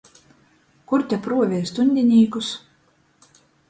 Kur 0.93 1.05
te 1.13 1.21
pruovej 1.27 1.63
stuņdinīkus? 1.75 2.53